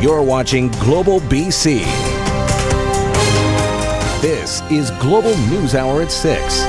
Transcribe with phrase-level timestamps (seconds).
[0.00, 1.80] You're watching Global BC.
[4.22, 6.62] This is Global News Hour at 6.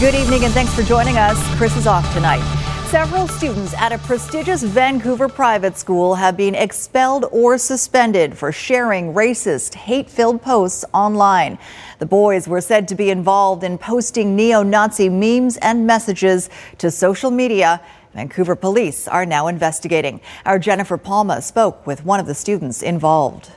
[0.00, 1.38] Good evening and thanks for joining us.
[1.56, 2.42] Chris is off tonight.
[2.88, 9.12] Several students at a prestigious Vancouver private school have been expelled or suspended for sharing
[9.12, 11.58] racist, hate filled posts online.
[11.98, 16.48] The boys were said to be involved in posting neo Nazi memes and messages
[16.78, 17.80] to social media
[18.18, 20.20] Vancouver police are now investigating.
[20.44, 23.52] Our Jennifer Palma spoke with one of the students involved.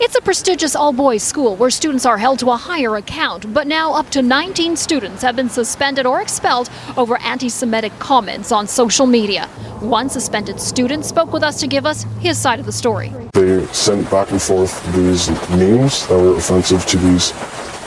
[0.00, 3.66] It's a prestigious all boys school where students are held to a higher account, but
[3.66, 8.66] now up to 19 students have been suspended or expelled over anti Semitic comments on
[8.66, 9.46] social media.
[9.80, 13.12] One suspended student spoke with us to give us his side of the story.
[13.34, 17.34] They sent back and forth these memes that were offensive to these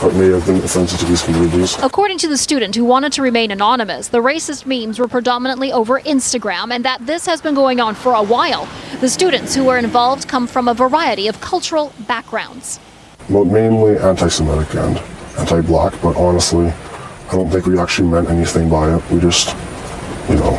[0.09, 1.77] may have been offensive to these communities.
[1.81, 5.99] According to the student who wanted to remain anonymous, the racist memes were predominantly over
[6.01, 8.67] Instagram and that this has been going on for a while.
[8.99, 12.79] The students who were involved come from a variety of cultural backgrounds.
[13.29, 14.97] Well, mainly anti Semitic and
[15.37, 19.09] anti black, but honestly, I don't think we actually meant anything by it.
[19.09, 19.55] We just,
[20.27, 20.57] you know,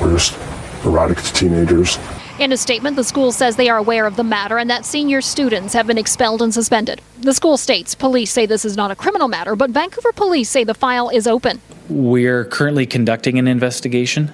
[0.00, 0.36] we're just
[0.84, 1.98] erratic teenagers.
[2.40, 5.20] In a statement, the school says they are aware of the matter and that senior
[5.20, 7.02] students have been expelled and suspended.
[7.20, 10.64] The school states police say this is not a criminal matter, but Vancouver police say
[10.64, 11.60] the file is open.
[11.90, 14.32] We're currently conducting an investigation.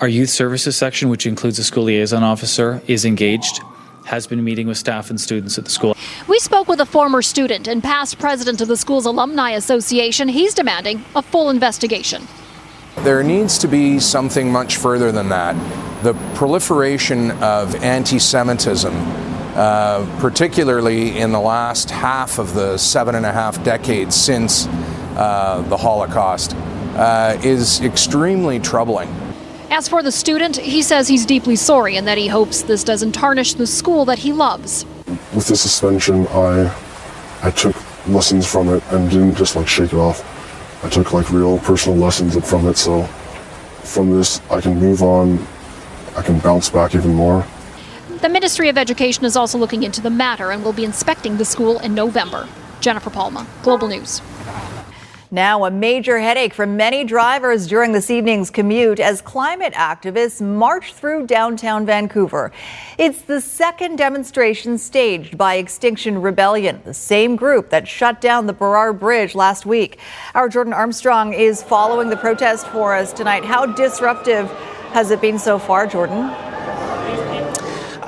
[0.00, 3.60] Our youth services section, which includes a school liaison officer, is engaged
[4.04, 5.96] has been meeting with staff and students at the school.
[6.28, 10.28] We spoke with a former student and past president of the school's alumni association.
[10.28, 12.22] He's demanding a full investigation.
[12.98, 15.56] There needs to be something much further than that
[16.02, 23.24] the proliferation of anti Semitism, uh, particularly in the last half of the seven and
[23.24, 24.66] a half decades since
[25.16, 26.54] uh, the Holocaust,
[26.96, 29.08] uh, is extremely troubling.
[29.70, 33.12] As for the student, he says he's deeply sorry and that he hopes this doesn't
[33.12, 34.84] tarnish the school that he loves.
[35.34, 36.74] With the suspension, I
[37.42, 37.76] I took
[38.08, 40.24] lessons from it and didn't just like shake it off.
[40.84, 42.76] I took like real personal lessons from it.
[42.76, 43.02] So
[43.82, 45.46] from this, I can move on
[46.16, 47.46] I can bounce back even more.
[48.22, 51.44] The Ministry of Education is also looking into the matter and will be inspecting the
[51.44, 52.48] school in November.
[52.80, 54.22] Jennifer Palma, Global News.
[55.30, 60.94] Now, a major headache for many drivers during this evening's commute as climate activists march
[60.94, 62.52] through downtown Vancouver.
[62.96, 68.52] It's the second demonstration staged by Extinction Rebellion, the same group that shut down the
[68.52, 69.98] Burrard Bridge last week.
[70.34, 73.44] Our Jordan Armstrong is following the protest for us tonight.
[73.44, 74.48] How disruptive
[74.96, 76.22] has it been so far, Jordan?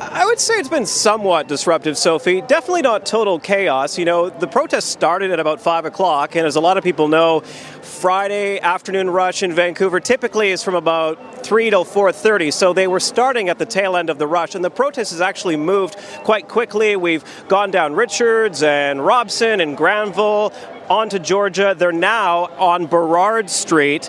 [0.09, 2.41] I would say it's been somewhat disruptive, Sophie.
[2.41, 3.99] Definitely not total chaos.
[3.99, 7.07] You know, the protest started at about 5 o'clock, and as a lot of people
[7.09, 12.87] know, Friday afternoon rush in Vancouver typically is from about 3 till 4.30, so they
[12.87, 15.95] were starting at the tail end of the rush, and the protest has actually moved
[16.25, 16.97] quite quickly.
[16.97, 20.55] We've gone down Richards and Robson and Granville
[20.89, 21.75] onto Georgia.
[21.77, 24.09] They're now on Burrard Street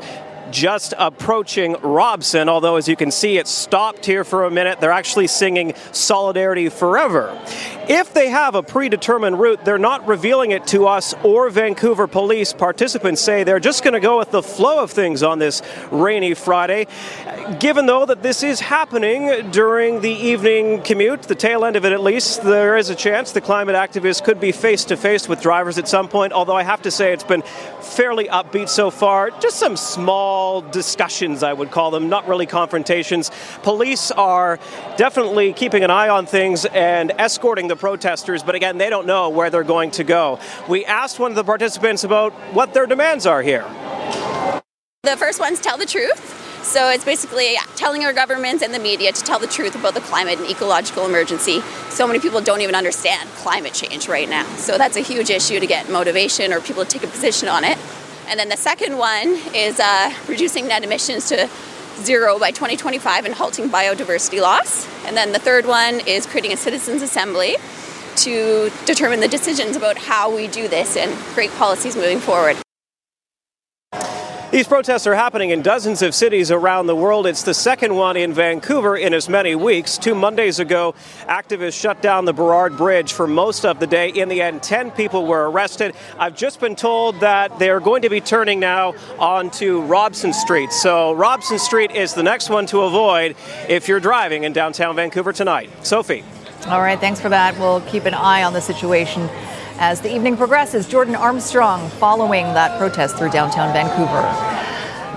[0.52, 4.80] just approaching Robson, although as you can see, it stopped here for a minute.
[4.80, 7.40] They're actually singing Solidarity Forever.
[7.88, 12.54] If they have a predetermined route, they're not revealing it to us or Vancouver police.
[12.54, 15.62] Participants say they're just going to go with the flow of things on this
[15.92, 16.86] rainy Friday.
[17.60, 21.92] Given, though, that this is happening during the evening commute, the tail end of it
[21.92, 25.42] at least, there is a chance the climate activists could be face to face with
[25.42, 27.42] drivers at some point, although I have to say it's been
[27.82, 29.32] fairly upbeat so far.
[29.32, 30.39] Just some small
[30.72, 33.32] discussions, I would call them, not really confrontations.
[33.64, 34.60] Police are
[34.98, 39.30] definitely keeping an eye on things and escorting the protesters, but again, they don't know
[39.30, 40.40] where they're going to go.
[40.68, 43.66] We asked one of the participants about what their demands are here.
[45.04, 46.36] The first one's tell the truth.
[46.64, 50.02] So it's basically telling our governments and the media to tell the truth about the
[50.02, 51.62] climate and ecological emergency.
[51.90, 54.46] So many people don't even understand climate change right now.
[54.58, 57.64] So that's a huge issue to get motivation or people to take a position on
[57.64, 57.78] it.
[58.30, 61.50] And then the second one is uh, reducing net emissions to
[61.98, 64.88] zero by 2025 and halting biodiversity loss.
[65.06, 67.58] And then the third one is creating a citizens' assembly
[68.18, 72.58] to determine the decisions about how we do this and create policies moving forward.
[74.52, 77.28] These protests are happening in dozens of cities around the world.
[77.28, 79.96] It's the second one in Vancouver in as many weeks.
[79.96, 80.96] Two Mondays ago,
[81.28, 84.10] activists shut down the Burrard Bridge for most of the day.
[84.10, 85.94] In the end, 10 people were arrested.
[86.18, 90.72] I've just been told that they're going to be turning now onto Robson Street.
[90.72, 93.36] So, Robson Street is the next one to avoid
[93.68, 95.70] if you're driving in downtown Vancouver tonight.
[95.86, 96.24] Sophie.
[96.66, 97.56] All right, thanks for that.
[97.60, 99.30] We'll keep an eye on the situation
[99.80, 100.88] as the evening progresses.
[100.88, 104.22] Jordan Armstrong following that protest through downtown Vancouver.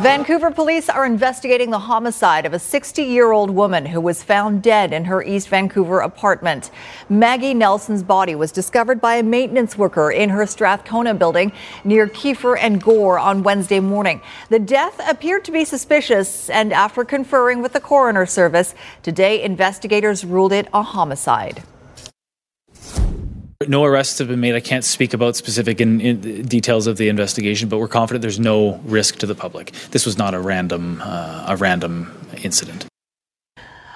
[0.00, 4.62] Vancouver police are investigating the homicide of a 60 year old woman who was found
[4.62, 6.70] dead in her East Vancouver apartment.
[7.08, 11.52] Maggie Nelson's body was discovered by a maintenance worker in her Strathcona building
[11.84, 14.20] near Keefer and Gore on Wednesday morning.
[14.48, 20.24] The death appeared to be suspicious, and after conferring with the coroner service, today investigators
[20.24, 21.62] ruled it a homicide.
[23.68, 24.54] No arrests have been made.
[24.54, 28.40] I can't speak about specific in, in details of the investigation, but we're confident there's
[28.40, 29.72] no risk to the public.
[29.90, 32.12] This was not a random uh, a random
[32.42, 32.86] incident.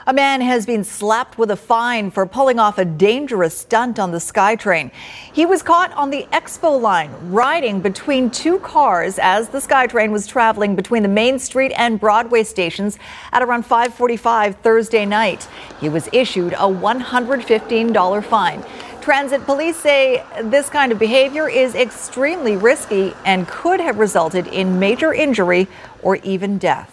[0.09, 4.13] A man has been slapped with a fine for pulling off a dangerous stunt on
[4.13, 4.93] the SkyTrain.
[5.33, 10.29] He was caught on the Expo line riding between two cars as the SkyTrain was
[10.29, 13.01] traveling between the Main Street and Broadway stations
[13.33, 15.49] at around 5:45 Thursday night.
[15.81, 18.63] He was issued a $115 fine.
[19.07, 24.81] Transit police say this kind of behavior is extremely risky and could have resulted in
[24.81, 25.69] major injury
[26.03, 26.93] or even death.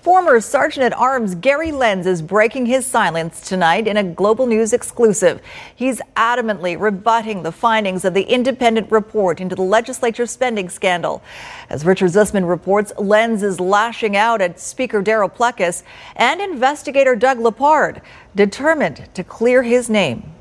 [0.00, 4.72] Former Sergeant at Arms Gary Lenz is breaking his silence tonight in a Global News
[4.72, 5.42] exclusive.
[5.76, 11.22] He's adamantly rebutting the findings of the independent report into the legislature spending scandal.
[11.68, 15.82] As Richard Zussman reports, Lenz is lashing out at Speaker Darryl Plecas
[16.16, 18.00] and investigator Doug Lepard,
[18.34, 20.32] determined to clear his name.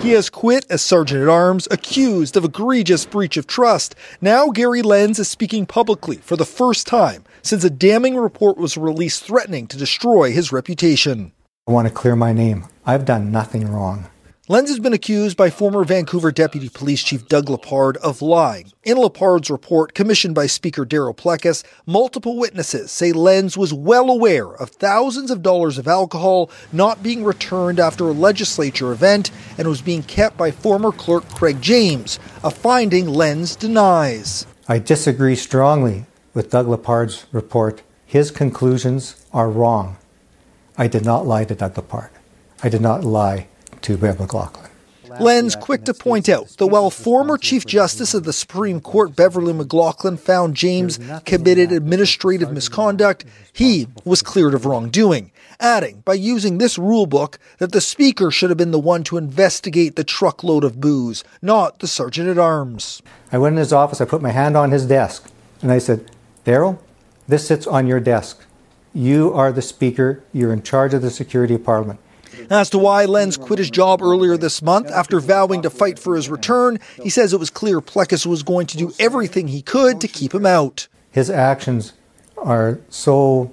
[0.00, 3.96] He has quit as Sergeant at Arms, accused of egregious breach of trust.
[4.20, 8.76] Now Gary Lenz is speaking publicly for the first time since a damning report was
[8.76, 11.32] released threatening to destroy his reputation.
[11.66, 12.66] I want to clear my name.
[12.86, 14.08] I've done nothing wrong.
[14.50, 18.72] Lenz has been accused by former Vancouver Deputy Police Chief Doug Lepard of lying.
[18.82, 24.46] In Lepard's report, commissioned by Speaker Darryl Plecas, multiple witnesses say Lenz was well aware
[24.46, 29.82] of thousands of dollars of alcohol not being returned after a legislature event and was
[29.82, 34.46] being kept by former clerk Craig James, a finding Lenz denies.
[34.66, 37.82] I disagree strongly with Doug Lepard's report.
[38.06, 39.98] His conclusions are wrong.
[40.78, 42.08] I did not lie to Doug Lepard.
[42.62, 43.48] I did not lie
[43.82, 44.68] to Bev McLachlin.
[45.20, 49.52] Len's quick to point out that while former Chief Justice of the Supreme Court Beverly
[49.52, 56.76] McLachlin found James committed administrative misconduct, he was cleared of wrongdoing, adding by using this
[56.78, 61.24] rulebook that the Speaker should have been the one to investigate the truckload of booze,
[61.42, 63.02] not the Sergeant at Arms.
[63.32, 65.30] I went in his office, I put my hand on his desk,
[65.62, 66.10] and I said,
[66.44, 66.78] Darryl,
[67.26, 68.44] this sits on your desk.
[68.94, 71.98] You are the Speaker, you're in charge of the security of Parliament.
[72.50, 76.16] As to why Lenz quit his job earlier this month after vowing to fight for
[76.16, 80.00] his return, he says it was clear Plecas was going to do everything he could
[80.00, 80.88] to keep him out.
[81.10, 81.92] His actions
[82.36, 83.52] are so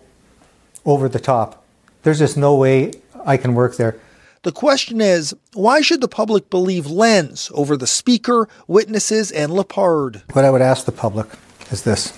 [0.86, 1.66] over the top.
[2.04, 2.92] There's just no way
[3.26, 4.00] I can work there.
[4.44, 10.22] The question is, why should the public believe Lenz over the Speaker, witnesses, and Lepard?
[10.34, 11.28] What I would ask the public
[11.72, 12.16] is this.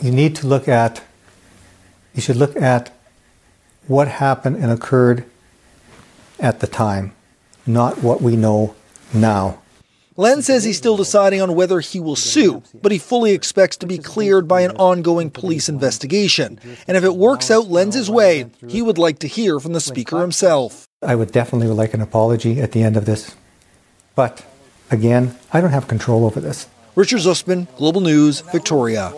[0.00, 1.02] You need to look at,
[2.14, 2.92] you should look at
[3.88, 5.24] what happened and occurred
[6.38, 7.12] at the time,
[7.66, 8.74] not what we know
[9.12, 9.58] now.
[10.18, 13.86] Len says he's still deciding on whether he will sue, but he fully expects to
[13.86, 16.58] be cleared by an ongoing police investigation.
[16.88, 20.22] And if it works out Lenz's way, he would like to hear from the Speaker
[20.22, 20.88] himself.
[21.02, 23.34] I would definitely like an apology at the end of this.
[24.14, 24.42] But
[24.90, 26.66] again, I don't have control over this.
[26.94, 29.12] Richard Zussman, Global News, Victoria.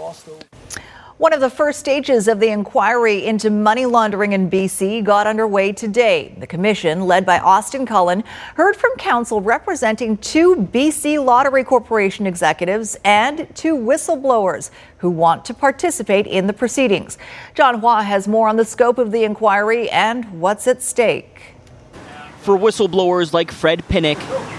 [1.18, 5.72] One of the first stages of the inquiry into money laundering in BC got underway
[5.72, 6.32] today.
[6.38, 8.22] The commission, led by Austin Cullen,
[8.54, 15.54] heard from counsel representing two BC Lottery Corporation executives and two whistleblowers who want to
[15.54, 17.18] participate in the proceedings.
[17.52, 21.56] John Hua has more on the scope of the inquiry and what's at stake.
[22.42, 24.18] For whistleblowers like Fred Pinnock,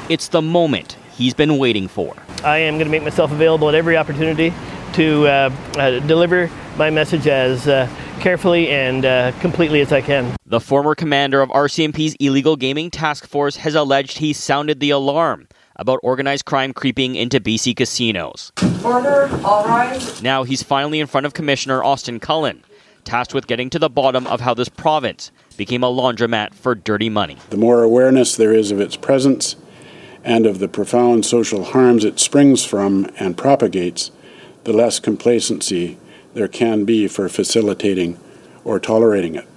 [0.09, 2.17] it's the moment he's been waiting for.
[2.43, 4.53] I am going to make myself available at every opportunity
[4.93, 10.35] to uh, uh, deliver my message as uh, carefully and uh, completely as I can.
[10.45, 15.47] The former commander of RCMP's illegal gaming task force has alleged he sounded the alarm
[15.75, 18.51] about organized crime creeping into BC casinos.
[18.83, 20.21] Order, all right.
[20.21, 22.63] Now he's finally in front of Commissioner Austin Cullen,
[23.05, 27.09] tasked with getting to the bottom of how this province became a laundromat for dirty
[27.09, 27.37] money.
[27.49, 29.55] The more awareness there is of its presence
[30.23, 34.11] and of the profound social harms it springs from and propagates,
[34.69, 35.97] the less complacency
[36.35, 38.19] there can be for facilitating
[38.63, 39.47] or tolerating it.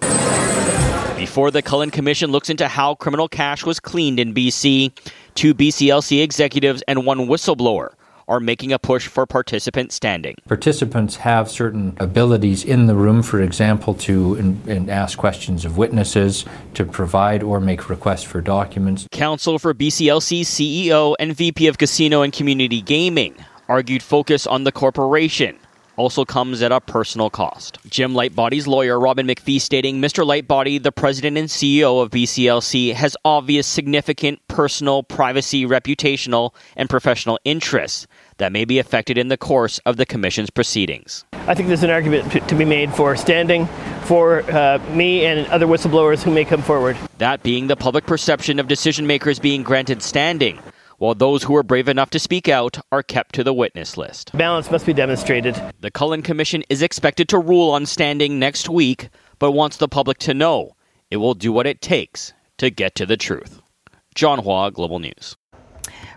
[1.19, 4.91] Before the Cullen Commission looks into how criminal cash was cleaned in BC,
[5.35, 7.91] two BCLC executives and one whistleblower
[8.27, 10.35] are making a push for participant standing.
[10.49, 15.77] Participants have certain abilities in the room, for example, to in, in ask questions of
[15.77, 19.07] witnesses, to provide or make requests for documents.
[19.11, 23.35] Counsel for BCLC's CEO and VP of Casino and Community Gaming
[23.73, 25.59] argued focus on the corporation,
[25.97, 27.79] also comes at a personal cost.
[27.89, 30.27] Jim Lightbody's lawyer, Robin McFee, stating Mr.
[30.27, 37.39] Lightbody, the president and CEO of BCLC, has obvious significant personal, privacy, reputational, and professional
[37.47, 41.25] interests that may be affected in the course of the Commission's proceedings.
[41.33, 43.67] I think there's an argument to, to be made for standing
[44.05, 46.95] for uh, me and other whistleblowers who may come forward.
[47.17, 50.61] That being the public perception of decision makers being granted standing
[51.03, 54.31] while those who are brave enough to speak out are kept to the witness list.
[54.39, 55.61] Balance must be demonstrated.
[55.81, 59.09] The Cullen Commission is expected to rule on standing next week,
[59.41, 60.77] but wants the public to know
[61.11, 63.61] it will do what it takes to get to the truth.
[64.15, 65.37] John Hua, Global News.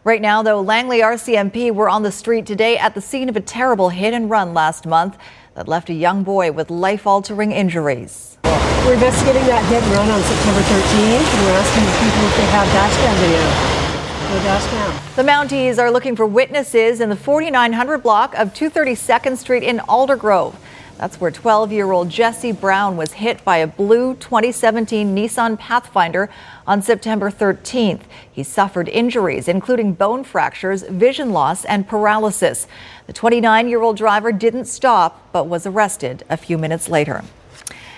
[0.03, 3.41] Right now, though, Langley RCMP were on the street today at the scene of a
[3.41, 5.17] terrible hit and run last month
[5.55, 8.37] that left a young boy with life altering injuries.
[8.43, 12.45] We're investigating that hit and run on September 13th, and we're asking people if they
[12.53, 13.84] have dash cam video.
[15.15, 20.55] The Mounties are looking for witnesses in the 4900 block of 232nd Street in Aldergrove.
[20.97, 26.31] That's where 12 year old Jesse Brown was hit by a blue 2017 Nissan Pathfinder
[26.65, 28.01] on September 13th.
[28.31, 32.67] He suffered injuries, including bone fractures, vision loss, and paralysis.
[33.05, 37.23] The 29 year old driver didn't stop but was arrested a few minutes later.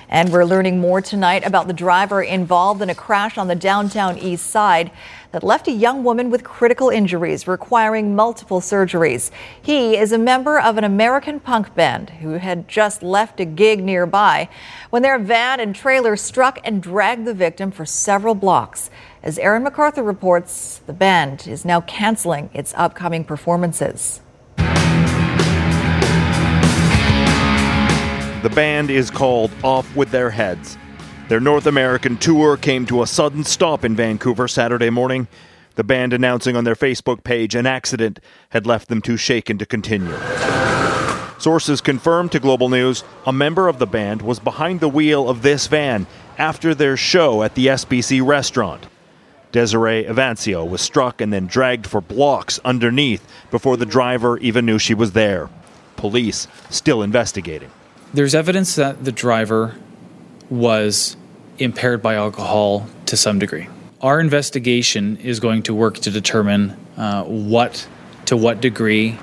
[0.10, 4.18] And we're learning more tonight about the driver involved in a crash on the downtown
[4.18, 4.90] east side
[5.38, 9.30] that left a young woman with critical injuries requiring multiple surgeries.
[9.62, 13.84] He is a member of an American punk band who had just left a gig
[13.84, 14.50] nearby
[14.90, 18.90] when their van and trailer struck and dragged the victim for several blocks.
[19.22, 24.22] As Aaron MacArthur reports, the band is now canceling its upcoming performances.
[28.42, 30.80] The band is called Off With Their Heads.
[31.28, 35.28] Their North American tour came to a sudden stop in Vancouver Saturday morning,
[35.76, 39.66] the band announcing on their Facebook page an accident had left them too shaken to
[39.66, 40.18] continue.
[41.38, 45.42] Sources confirmed to Global News a member of the band was behind the wheel of
[45.42, 46.08] this van
[46.38, 48.88] after their show at the SBC restaurant.
[49.52, 54.80] Desiree Evancio was struck and then dragged for blocks underneath before the driver even knew
[54.80, 55.50] she was there.
[55.98, 57.70] Police still investigating.
[58.14, 59.76] There's evidence that the driver
[60.50, 61.18] was
[61.60, 63.68] impaired by alcohol to some degree.
[64.02, 67.88] Our investigation is going to work to determine uh, what,
[68.26, 69.18] to what degree,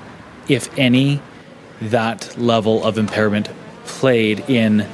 [0.47, 1.21] if any,
[1.81, 3.49] that level of impairment
[3.85, 4.87] played in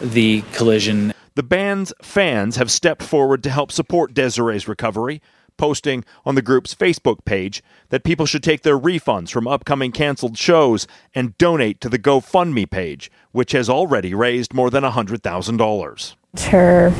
[0.00, 1.12] the collision.
[1.34, 5.20] The band's fans have stepped forward to help support Desiree's recovery
[5.58, 10.38] posting on the group's Facebook page that people should take their refunds from upcoming canceled
[10.38, 16.14] shows and donate to the GoFundMe page, which has already raised more than $100,000.
[16.50, 16.90] Her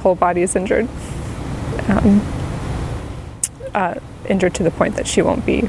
[0.00, 0.88] whole body is injured.
[1.88, 2.20] Um,
[3.74, 3.94] uh,
[4.28, 5.68] injured to the point that she won't be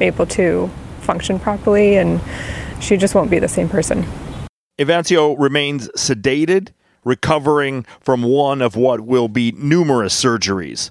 [0.00, 2.20] able to function properly and
[2.80, 4.04] she just won't be the same person.
[4.78, 6.70] Evancio remains sedated
[7.04, 10.90] recovering from one of what will be numerous surgeries.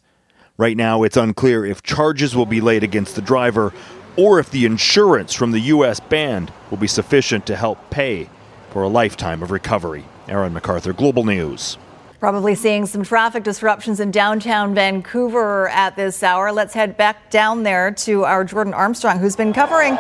[0.58, 3.74] Right now, it's unclear if charges will be laid against the driver
[4.15, 6.00] or if the insurance from the U.S.
[6.00, 8.29] band will be sufficient to help pay
[8.70, 10.05] for a lifetime of recovery.
[10.27, 11.77] Aaron MacArthur, Global News.
[12.24, 16.53] Probably seeing some traffic disruptions in downtown Vancouver at this hour.
[16.53, 19.96] Let's head back down there to our Jordan Armstrong, who's been covering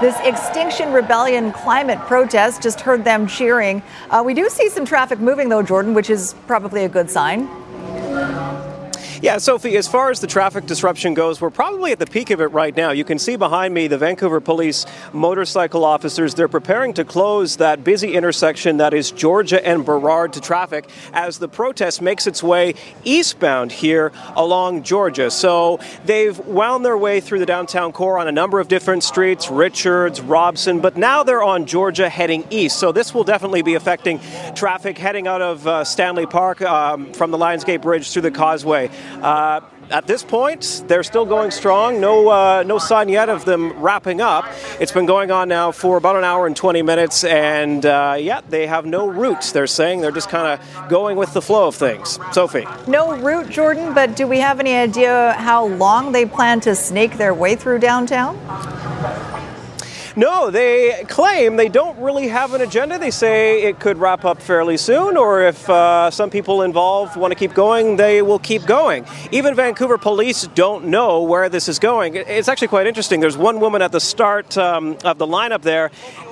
[0.00, 2.62] this Extinction Rebellion climate protest.
[2.62, 3.82] Just heard them cheering.
[4.08, 7.46] Uh, we do see some traffic moving, though, Jordan, which is probably a good sign.
[9.26, 12.40] Yeah, Sophie, as far as the traffic disruption goes, we're probably at the peak of
[12.40, 12.92] it right now.
[12.92, 16.36] You can see behind me the Vancouver Police motorcycle officers.
[16.36, 21.38] They're preparing to close that busy intersection that is Georgia and Burrard to traffic as
[21.38, 25.28] the protest makes its way eastbound here along Georgia.
[25.32, 29.50] So they've wound their way through the downtown core on a number of different streets,
[29.50, 32.78] Richards, Robson, but now they're on Georgia heading east.
[32.78, 34.20] So this will definitely be affecting
[34.54, 38.88] traffic heading out of uh, Stanley Park um, from the Lionsgate Bridge through the causeway.
[39.22, 42.00] Uh, at this point, they're still going strong.
[42.00, 44.44] No, uh, no sign yet of them wrapping up.
[44.80, 48.40] It's been going on now for about an hour and 20 minutes, and uh, yeah,
[48.48, 49.50] they have no route.
[49.52, 52.18] They're saying they're just kind of going with the flow of things.
[52.32, 53.94] Sophie, no route, Jordan.
[53.94, 57.78] But do we have any idea how long they plan to snake their way through
[57.78, 58.36] downtown?
[60.18, 62.98] No, they claim they don't really have an agenda.
[62.98, 67.32] They say it could wrap up fairly soon, or if uh, some people involved want
[67.32, 69.04] to keep going, they will keep going.
[69.30, 72.14] Even Vancouver police don't know where this is going.
[72.14, 73.20] It's actually quite interesting.
[73.20, 75.90] There's one woman at the start um, of the lineup there,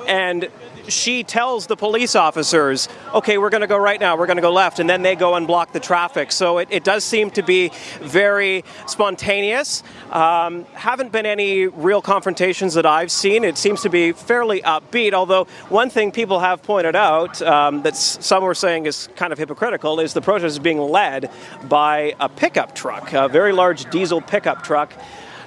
[0.09, 0.49] and
[0.89, 4.43] she tells the police officers, okay, we're going to go right now, we're going to
[4.43, 6.33] go left, and then they go and block the traffic.
[6.33, 9.83] So it, it does seem to be very spontaneous.
[10.11, 13.45] Um, haven't been any real confrontations that I've seen.
[13.45, 17.97] It seems to be fairly upbeat, although one thing people have pointed out um, that
[17.97, 21.31] some were saying is kind of hypocritical is the protest is being led
[21.69, 24.93] by a pickup truck, a very large diesel pickup truck.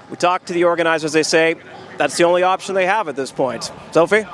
[0.09, 1.55] We talked to the organizers, they say
[1.97, 3.71] that's the only option they have at this point.
[3.91, 4.25] Sophie?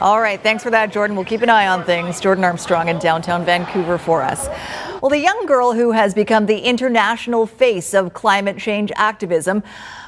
[0.00, 1.14] All right, thanks for that, Jordan.
[1.14, 2.20] We'll keep an eye on things.
[2.20, 4.48] Jordan Armstrong in downtown Vancouver for us.
[5.00, 9.62] Well, the young girl who has become the international face of climate change activism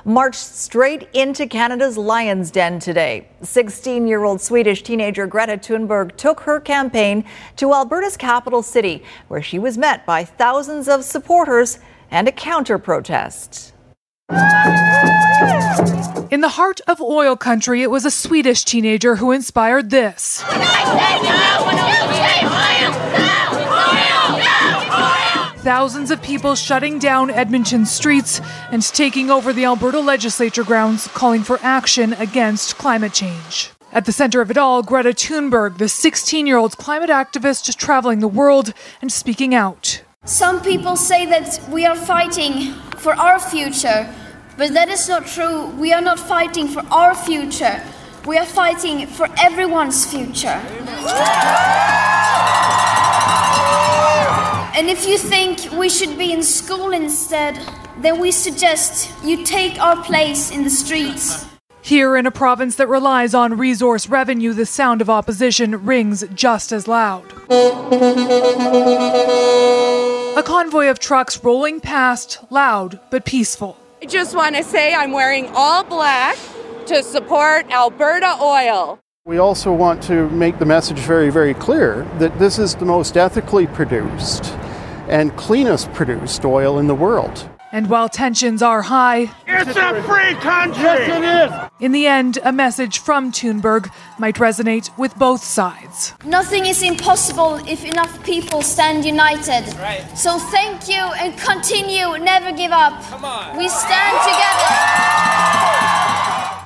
[0.04, 3.28] marched straight into Canada's Lion's Den today.
[3.42, 7.24] 16 year old Swedish teenager Greta Thunberg took her campaign
[7.56, 11.78] to Alberta's capital city, where she was met by thousands of supporters
[12.10, 13.72] and a counter protest.
[16.28, 20.42] In the heart of oil country, it was a Swedish teenager who inspired this.
[25.62, 28.40] Thousands of people shutting down Edmonton streets
[28.72, 33.70] and taking over the Alberta legislature grounds, calling for action against climate change.
[33.92, 38.18] At the center of it all, Greta Thunberg, the 16 year old climate activist traveling
[38.18, 40.02] the world and speaking out.
[40.24, 44.12] Some people say that we are fighting for our future,
[44.56, 45.66] but that is not true.
[45.78, 47.82] We are not fighting for our future,
[48.26, 50.60] we are fighting for everyone's future.
[54.76, 57.58] And if you think we should be in school instead,
[57.98, 61.46] then we suggest you take our place in the streets.
[61.80, 66.72] Here in a province that relies on resource revenue, the sound of opposition rings just
[66.72, 67.24] as loud.
[70.36, 73.78] A convoy of trucks rolling past, loud but peaceful.
[74.02, 76.36] I just want to say I'm wearing all black
[76.84, 78.98] to support Alberta Oil.
[79.24, 83.16] We also want to make the message very, very clear that this is the most
[83.16, 84.44] ethically produced
[85.08, 87.48] and cleanest produced oil in the world.
[87.76, 90.82] And while tensions are high, it's a free country.
[90.82, 91.70] Yes, it is.
[91.78, 96.14] In the end, a message from Thunberg might resonate with both sides.
[96.24, 99.66] Nothing is impossible if enough people stand united.
[99.76, 100.06] Right.
[100.16, 103.02] So thank you and continue, never give up.
[103.10, 103.58] Come on.
[103.58, 104.72] We stand together.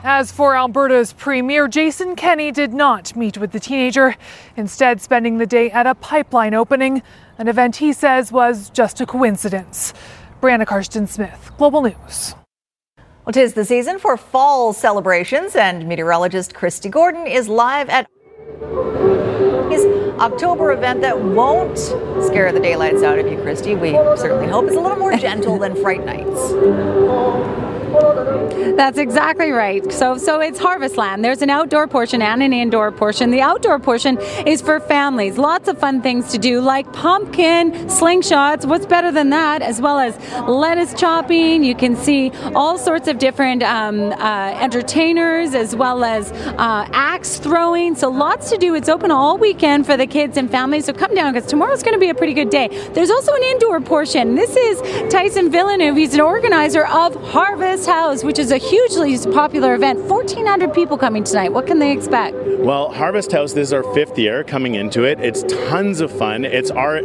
[0.05, 4.15] As for Alberta's Premier, Jason Kenney did not meet with the teenager,
[4.57, 7.03] instead, spending the day at a pipeline opening,
[7.37, 9.93] an event he says was just a coincidence.
[10.41, 12.35] Brianna Karsten Smith, Global News.
[13.27, 18.07] Well, tis the season for fall celebrations, and meteorologist Kristi Gordon is live at
[19.71, 19.85] his
[20.19, 23.79] October event that won't scare the daylights out of you, Kristi.
[23.79, 27.70] We certainly hope it's a little more gentle than Fright Nights.
[27.91, 29.93] That's exactly right.
[29.93, 31.25] So, so it's Harvest Land.
[31.25, 33.31] There's an outdoor portion and an indoor portion.
[33.31, 35.39] The outdoor portion is for families.
[35.39, 38.65] Lots of fun things to do, like pumpkin slingshots.
[38.65, 39.63] What's better than that?
[39.63, 40.17] As well as
[40.49, 41.65] lettuce chopping.
[41.65, 47.39] You can see all sorts of different um, uh, entertainers, as well as uh, axe
[47.39, 47.97] throwing.
[47.97, 48.75] So, lots to do.
[48.75, 50.85] It's open all weekend for the kids and families.
[50.85, 52.69] So, come down because tomorrow's going to be a pretty good day.
[52.93, 54.37] There's also an indoor portion.
[54.37, 55.97] This is Tyson Villeneuve.
[55.97, 60.01] He's an organizer of Harvest House, which is a hugely popular event.
[60.05, 61.53] 1,400 people coming tonight.
[61.53, 62.37] What can they expect?
[62.61, 65.19] Well, Harvest House, this is our fifth year coming into it.
[65.21, 66.45] It's tons of fun.
[66.45, 67.01] It's our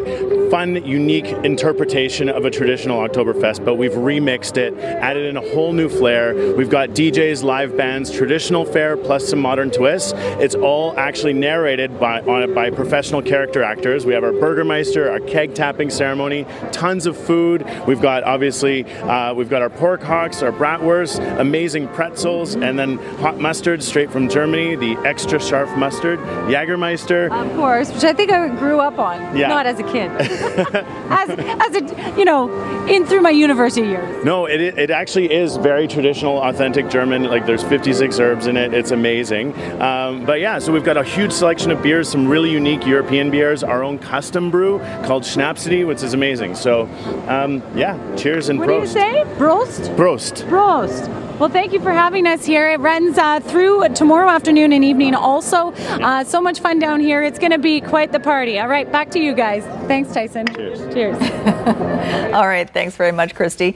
[0.50, 5.72] fun, unique interpretation of a traditional Oktoberfest, but we've remixed it, added in a whole
[5.72, 6.56] new flair.
[6.56, 10.12] We've got DJs, live bands, traditional fare, plus some modern twists.
[10.16, 14.06] It's all actually narrated by, on, by professional character actors.
[14.06, 17.66] We have our Burgermeister, our keg tapping ceremony, tons of food.
[17.88, 22.98] We've got, obviously, uh, we've got our pork hocks, our bratwurst, amazing pretzels, and then
[23.20, 26.18] hot mustard straight from Germany, the extra sharp mustard,
[26.50, 27.26] Jagermeister.
[27.32, 29.50] Of course, which I think I grew up on, Yeah.
[29.50, 30.10] not as a kid.
[30.20, 32.50] as, as a, you know,
[32.88, 34.26] in through my university years.
[34.26, 37.26] No, it, it actually is very traditional, authentic German.
[37.26, 38.74] Like there's 56 herbs in it.
[38.74, 39.54] It's amazing.
[39.80, 43.30] Um, but yeah, so we've got a huge selection of beers, some really unique European
[43.30, 46.56] beers, our own custom brew called Schnapsity, which is amazing.
[46.56, 46.90] So
[47.28, 48.94] um, yeah, cheers and What do you prost.
[48.94, 49.24] say?
[49.38, 49.96] Brost?
[49.96, 50.50] Prost.
[50.56, 51.10] Prost.
[51.38, 52.70] Well, thank you for having us here.
[52.70, 55.74] It runs uh, through tomorrow afternoon and evening also.
[55.74, 57.22] Uh, so much fun down here.
[57.22, 58.58] It's going to be quite the party.
[58.58, 59.66] All right, back to you guys.
[59.90, 60.48] Thanks, Tyson.
[60.48, 60.94] Cheers.
[60.94, 61.18] Cheers.
[62.34, 63.76] All right, thanks very much, Kristi.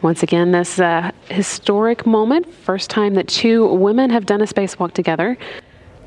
[0.00, 4.92] Once again, this uh, historic moment, first time that two women have done a spacewalk
[4.92, 5.36] together.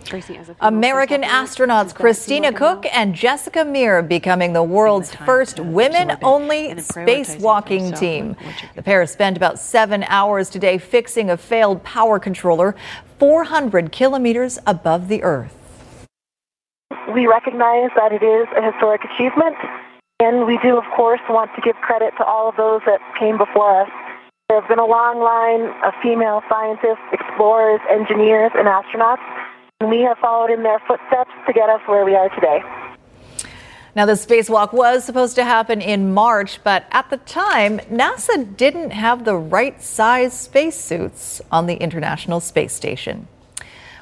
[0.05, 6.17] Tracy, as a American astronauts Christina Koch and Jessica Meir becoming the world's first women
[6.23, 8.35] only spacewalking team.
[8.75, 12.75] The pair spent about seven hours today fixing a failed power controller.
[13.19, 15.55] 400 kilometers above the Earth.
[17.13, 19.55] We recognize that it is a historic achievement,
[20.19, 23.37] and we do, of course, want to give credit to all of those that came
[23.37, 23.89] before us.
[24.49, 29.44] There has been a long line of female scientists, explorers, engineers, and astronauts, and
[29.89, 32.63] we have followed in their footsteps to get us where we are today.
[33.95, 38.91] Now, the spacewalk was supposed to happen in March, but at the time, NASA didn't
[38.91, 43.29] have the right size spacesuits on the International Space Station.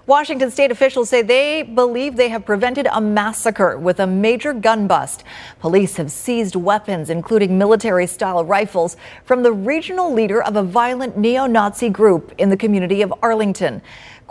[0.06, 4.86] Washington state officials say they believe they have prevented a massacre with a major gun
[4.86, 5.24] bust.
[5.62, 11.17] Police have seized weapons, including military style rifles, from the regional leader of a violent
[11.17, 13.82] neo Nazi group in the community of Arlington.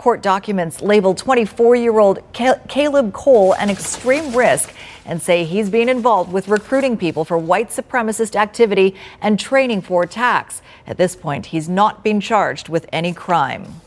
[0.03, 4.73] Court documents label 24 year old Caleb Cole an extreme risk
[5.05, 10.03] and say he's been involved with recruiting people for white supremacist activity and training for
[10.03, 10.61] attacks.
[10.85, 13.79] At this point, he's not been charged with any crime.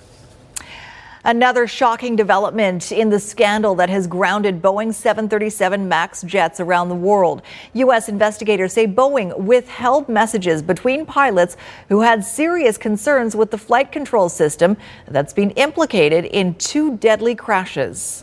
[1.26, 6.94] Another shocking development in the scandal that has grounded Boeing 737 MAX jets around the
[6.94, 7.42] world.
[7.72, 8.08] U.S.
[8.08, 11.56] investigators say Boeing withheld messages between pilots
[11.88, 14.76] who had serious concerns with the flight control system
[15.08, 18.22] that's been implicated in two deadly crashes.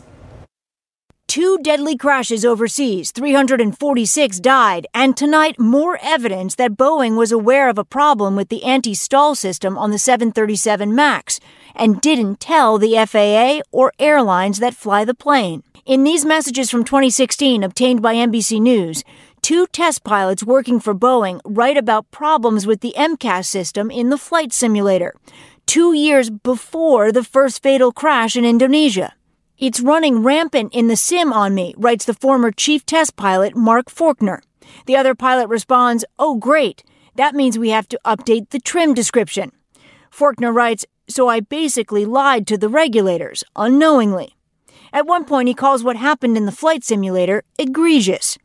[1.26, 7.76] Two deadly crashes overseas, 346 died, and tonight more evidence that Boeing was aware of
[7.76, 11.40] a problem with the anti stall system on the 737 MAX
[11.74, 15.62] and didn't tell the FAA or airlines that fly the plane.
[15.84, 19.04] In these messages from 2016 obtained by NBC News,
[19.42, 24.16] two test pilots working for Boeing write about problems with the MCAS system in the
[24.16, 25.14] flight simulator,
[25.66, 29.12] two years before the first fatal crash in Indonesia.
[29.58, 33.90] It's running rampant in the sim on me, writes the former chief test pilot Mark
[33.90, 34.40] Forkner.
[34.86, 36.82] The other pilot responds, Oh, great.
[37.14, 39.52] That means we have to update the trim description.
[40.10, 44.34] Forkner writes, so I basically lied to the regulators, unknowingly.
[44.92, 48.38] At one point, he calls what happened in the flight simulator egregious.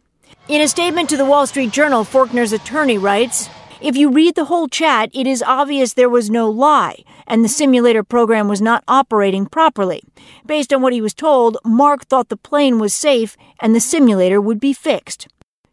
[0.48, 3.50] In a statement to the Wall Street Journal, Forkner's attorney writes
[3.82, 7.50] If you read the whole chat, it is obvious there was no lie, and the
[7.50, 10.02] simulator program was not operating properly.
[10.46, 14.42] Based on what he was told, Mark thought the plane was safe and the simulator
[14.42, 15.28] would be fixed.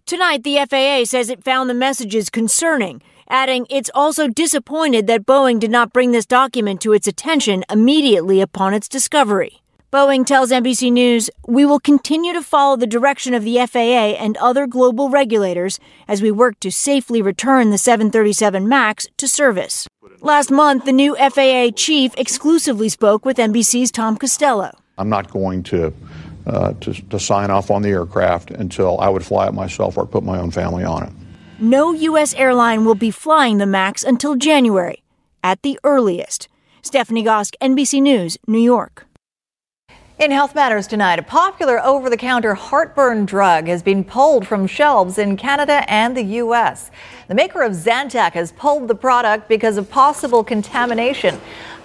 [0.05, 5.61] Tonight, the FAA says it found the messages concerning adding it's also disappointed that Boeing
[5.61, 9.63] did not bring this document to its attention immediately upon its discovery.
[9.93, 14.37] Boeing tells NBC News, We will continue to follow the direction of the FAA and
[14.37, 19.87] other global regulators as we work to safely return the 737 MAX to service.
[20.21, 24.73] Last month, the new FAA chief exclusively spoke with NBC's Tom Costello.
[24.99, 25.95] I'm not going to,
[26.47, 30.05] uh, to, to sign off on the aircraft until I would fly it myself or
[30.07, 31.13] put my own family on it
[31.59, 32.35] no U.S.
[32.35, 35.03] airline will be flying the MAX until January,
[35.43, 36.49] at the earliest.
[36.83, 39.07] Stephanie Gosk, NBC News, New York.
[40.19, 44.67] In Health Matters tonight, a popular over the counter heartburn drug has been pulled from
[44.67, 46.91] shelves in Canada and the U.S.
[47.29, 51.39] The maker of Zantac has pulled the product because of possible contamination.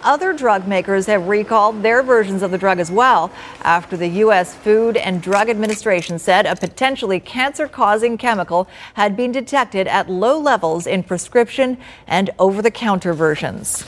[0.04, 4.56] Other drug makers have recalled their versions of the drug as well after the U.S.
[4.56, 10.40] Food and Drug Administration said a potentially cancer causing chemical had been detected at low
[10.40, 13.86] levels in prescription and over the counter versions.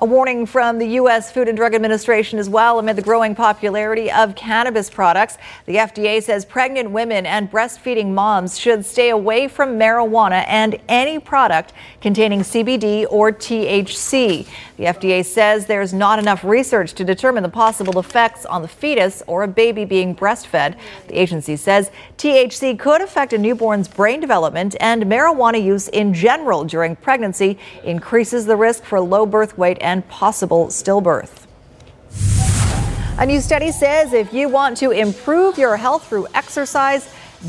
[0.00, 1.30] A warning from the U.S.
[1.30, 5.38] Food and Drug Administration as well amid the growing popularity of cannabis products.
[5.66, 11.20] The FDA says pregnant women and breastfeeding moms should stay away from marijuana and any
[11.20, 14.48] product containing CBD or THC.
[14.78, 19.22] The FDA says there's not enough research to determine the possible effects on the fetus
[19.28, 20.76] or a baby being breastfed.
[21.06, 26.64] The agency says THC could affect a newborn's brain development, and marijuana use in general
[26.64, 31.46] during pregnancy increases the risk for low birth weight and possible stillbirth.
[33.16, 37.08] A new study says if you want to improve your health through exercise,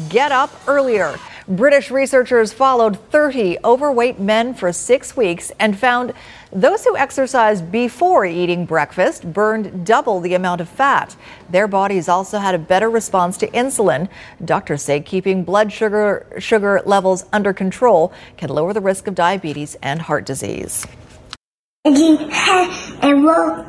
[0.10, 1.18] get up earlier.
[1.48, 6.12] British researchers followed 30 overweight men for six weeks and found
[6.52, 11.16] those who exercised before eating breakfast burned double the amount of fat.
[11.50, 14.10] Their bodies also had a better response to insulin.
[14.44, 19.76] Doctors say keeping blood sugar, sugar levels under control can lower the risk of diabetes
[19.84, 20.88] and heart disease.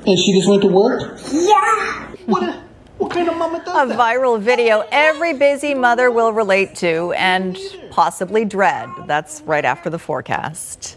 [0.06, 1.02] And she just went to work?
[1.30, 2.08] Yeah.
[2.26, 2.62] What?
[2.96, 7.58] What kind of mama does A viral video every busy mother will relate to and
[7.90, 8.88] possibly dread.
[9.06, 10.96] That's right after the forecast.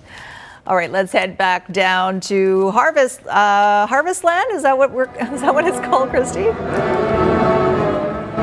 [0.65, 4.51] All right, let's head back down to Harvest uh, Harvest Land.
[4.53, 5.05] Is that what we're?
[5.33, 7.48] Is that what it's called, Kristi?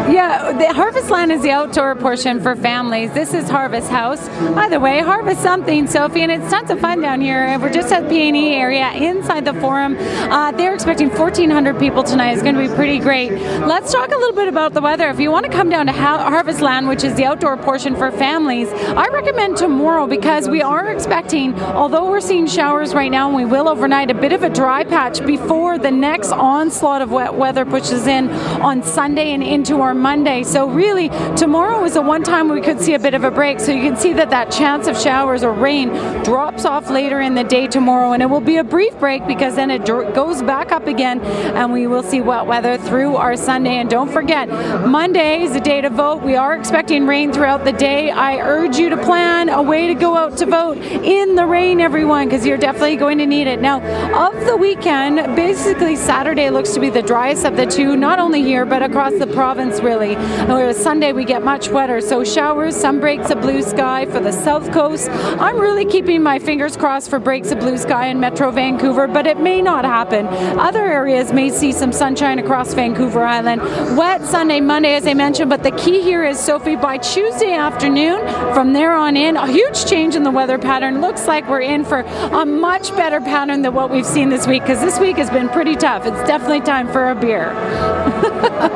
[0.04, 3.12] Yeah, the Harvest Land is the outdoor portion for families.
[3.12, 4.28] This is Harvest House.
[4.54, 7.58] Either way, harvest something, Sophie, and it's tons of fun down here.
[7.58, 9.96] We're just at the PNE area inside the forum.
[9.98, 12.32] Uh, they're expecting 1,400 people tonight.
[12.32, 13.32] It's going to be pretty great.
[13.32, 15.08] Let's talk a little bit about the weather.
[15.08, 17.96] If you want to come down to ha- Harvest Land, which is the outdoor portion
[17.96, 23.26] for families, I recommend tomorrow because we are expecting, although we're seeing showers right now
[23.26, 27.10] and we will overnight, a bit of a dry patch before the next onslaught of
[27.10, 28.30] wet weather pushes in
[28.60, 30.42] on Sunday and into our Monday.
[30.42, 33.60] So really, tomorrow is the one time we could see a bit of a break.
[33.60, 35.88] So you can see that that chance of showers or rain
[36.22, 39.54] drops off later in the day tomorrow, and it will be a brief break because
[39.56, 43.76] then it goes back up again, and we will see wet weather through our Sunday.
[43.76, 44.48] And don't forget,
[44.86, 46.22] Monday is the day to vote.
[46.22, 48.10] We are expecting rain throughout the day.
[48.10, 51.80] I urge you to plan a way to go out to vote in the rain,
[51.80, 53.60] everyone, because you're definitely going to need it.
[53.60, 53.80] Now,
[54.28, 58.42] of the weekend, basically Saturday looks to be the driest of the two, not only
[58.42, 60.16] here but across the province, really.
[60.16, 64.20] Oh, Whereas Sunday we get much wetter, so showers, some breaks of blue sky for
[64.20, 65.08] the south coast.
[65.10, 69.26] I'm really keeping my fingers crossed for breaks of blue sky in Metro Vancouver, but
[69.26, 70.26] it may not happen.
[70.58, 73.62] Other areas may see some sunshine across Vancouver Island.
[73.96, 78.20] Wet Sunday, Monday, as I mentioned, but the key here is Sophie by Tuesday afternoon.
[78.54, 81.00] From there on in, a huge change in the weather pattern.
[81.00, 84.62] Looks like we're in for a much better pattern than what we've seen this week
[84.62, 86.06] because this week has been pretty tough.
[86.06, 87.52] It's definitely time for a beer.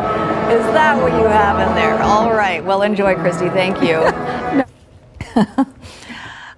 [0.50, 2.02] Is that what you have in there?
[2.02, 2.64] All right.
[2.64, 3.52] Well, enjoy, Kristi.
[3.52, 4.02] Thank you.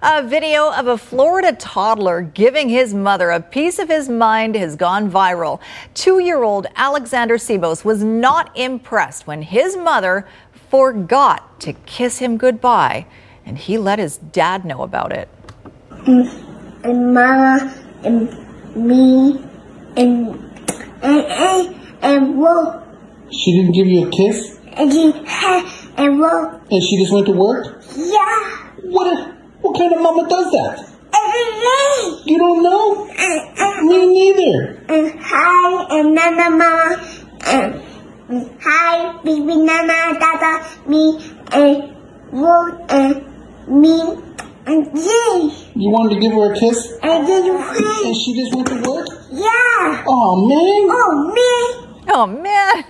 [0.01, 4.75] A video of a Florida toddler giving his mother a piece of his mind has
[4.75, 5.59] gone viral.
[5.93, 10.27] Two year old Alexander Sebos was not impressed when his mother
[10.71, 13.05] forgot to kiss him goodbye,
[13.45, 15.29] and he let his dad know about it.
[16.07, 19.39] and mama and me
[19.95, 20.51] and
[21.03, 22.83] and and, and whoa.
[23.33, 24.59] She didn't give you a kiss?
[24.73, 25.11] And she
[25.97, 26.61] and whoa.
[26.69, 27.83] And she just went to work?
[27.95, 28.57] Yeah.
[28.83, 30.79] What a, what kind of mama does that?
[31.13, 32.31] Every day.
[32.31, 33.05] You don't know?
[33.85, 34.83] Me neither.
[34.87, 37.81] And hi and nana mama mm, and
[38.29, 41.19] and hi baby nana dada me
[41.51, 41.95] and
[42.31, 43.25] whoa and
[43.67, 44.01] me
[44.65, 45.69] and yay.
[45.75, 46.97] You wanted to give her a kiss?
[47.03, 47.57] And then you.
[47.57, 49.07] And she just went to work?
[49.31, 50.03] Yeah.
[50.07, 50.87] Oh man.
[50.91, 51.93] Oh man.
[52.15, 52.83] Oh, man.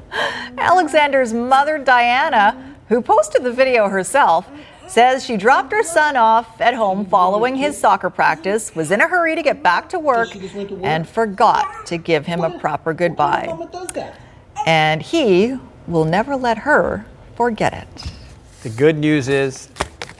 [0.58, 4.48] Alexander's mother, Diana, who posted the video herself,
[4.86, 9.08] says she dropped her son off at home following his soccer practice, was in a
[9.08, 10.28] hurry to get back to work,
[10.82, 13.56] and forgot to give him a proper goodbye.
[14.66, 18.12] And he will never let her forget it.
[18.62, 19.68] The good news is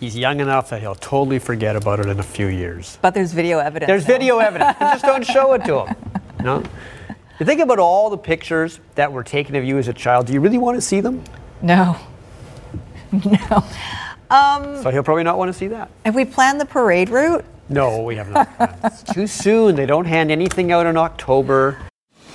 [0.00, 2.98] he's young enough that he'll totally forget about it in a few years.
[3.02, 3.88] But there's video evidence.
[3.88, 4.14] There's now.
[4.14, 4.78] video evidence.
[4.78, 5.96] Just don't show it to him.
[6.42, 6.60] No.
[7.42, 10.26] You think about all the pictures that were taken of you as a child.
[10.26, 11.24] Do you really want to see them?
[11.60, 11.96] No.
[13.12, 13.64] no.
[14.30, 15.90] Um, So he'll probably not want to see that.
[16.04, 17.44] have we planned the parade route?
[17.68, 18.48] No, we have not.
[18.84, 19.74] it's too soon.
[19.74, 21.78] They don't hand anything out in October.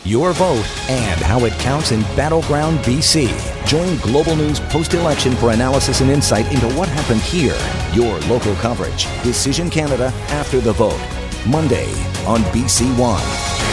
[0.04, 3.30] Your vote and how it counts in Battleground BC.
[3.66, 7.58] Join Global News post election for analysis and insight into what happened here.
[7.94, 9.06] Your local coverage.
[9.24, 11.00] Decision Canada after the vote.
[11.48, 11.90] Monday
[12.26, 13.67] on BC One.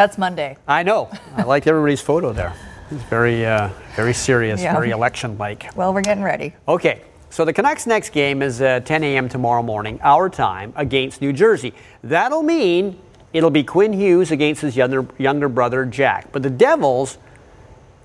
[0.00, 0.56] That's Monday.
[0.66, 1.10] I know.
[1.36, 2.54] I liked everybody's photo there.
[2.90, 4.72] It's very, uh, very serious, Yeah.
[4.72, 5.76] very election-like.
[5.76, 6.54] Well, we're getting ready.
[6.66, 9.28] Okay, so the Canucks' next game is uh, 10 a.m.
[9.28, 11.74] tomorrow morning, our time, against New Jersey.
[12.02, 12.98] That'll mean
[13.34, 16.32] it'll be Quinn Hughes against his younger, younger brother, Jack.
[16.32, 17.18] But the Devils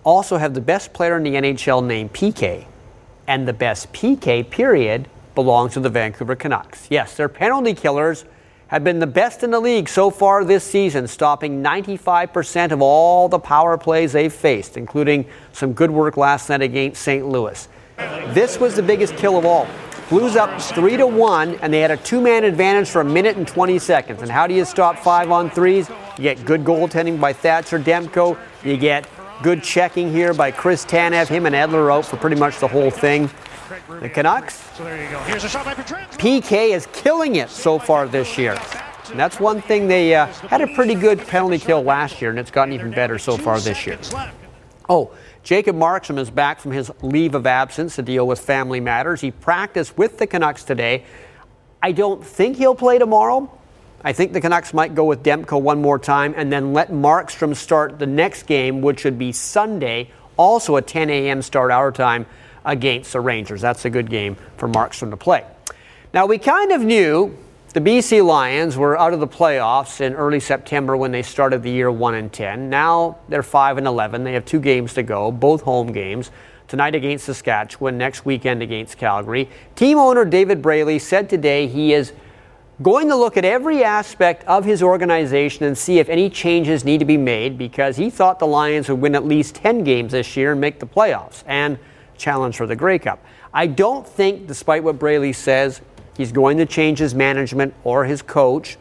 [0.04, 2.66] also have the best player in the NHL named PK,
[3.26, 6.88] and the best PK, period, belongs to the Vancouver Canucks.
[6.90, 8.26] Yes, they're penalty killers
[8.68, 13.30] have been the best in the league so far this season, stopping 95% of all
[13.30, 17.28] the power plays they've faced, including some good work last night against St.
[17.28, 17.68] Louis.
[18.34, 19.68] This was the biggest kill of all.
[20.10, 23.48] Blues up three to one, and they had a two-man advantage for a minute and
[23.48, 24.22] 20 seconds.
[24.22, 25.90] And how do you stop five on threes?
[26.18, 28.38] You get good goaltending by Thatcher Demko.
[28.64, 29.08] You get
[29.42, 31.28] good checking here by Chris Tanev.
[31.28, 33.30] Him and Edler out for pretty much the whole thing.
[34.02, 35.20] The Canucks, So there you go.
[35.22, 36.18] Here's a shot by Pietrangelo.
[36.20, 38.60] PK is killing it so far this year.
[39.10, 42.38] And that's one thing they uh, had a pretty good penalty kill last year, and
[42.38, 43.98] it's gotten even better so far this year.
[44.88, 45.12] Oh,
[45.44, 49.22] Jacob Markstrom is back from his leave of absence to deal with family matters.
[49.22, 51.06] He practiced with the Canucks today.
[51.82, 53.52] I don't think he'll play tomorrow.
[54.04, 57.56] I think the Canucks might go with Demko one more time and then let Markstrom
[57.56, 61.42] start the next game, which would be Sunday, also a 10 a.m.
[61.42, 62.28] start our time
[62.66, 63.62] against the Rangers.
[63.62, 65.46] That's a good game for Markstrom to play.
[66.14, 67.38] Now, we kind of knew
[67.74, 71.70] The BC Lions were out of the playoffs in early September when they started the
[71.70, 72.70] year 1 and 10.
[72.70, 74.24] Now they're 5 and 11.
[74.24, 76.32] They have two games to go, both home games.
[76.70, 79.50] Tonight against Saskatchewan, next weekend against Calgary.
[79.76, 82.14] Team owner David Braley said today he is
[82.82, 87.00] going to look at every aspect of his organization and see if any changes need
[87.00, 90.38] to be made because he thought the Lions would win at least 10 games this
[90.38, 91.78] year and make the playoffs and
[92.18, 93.24] challenge for the Grey Cup.
[93.54, 95.82] I don't think, despite what Braley says,
[96.18, 98.78] He's going to change his management or his coach.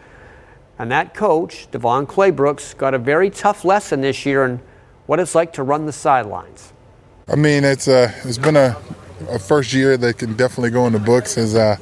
[0.78, 4.60] And that coach, DeVone Claybrooks, got a very tough lesson this year in
[5.06, 6.72] what it's like to run the sidelines.
[7.28, 8.76] I mean, it's uh, it's been a,
[9.28, 11.38] a first year that can definitely go in the books.
[11.38, 11.76] As uh,